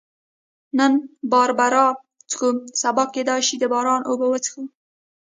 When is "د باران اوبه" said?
3.59-4.25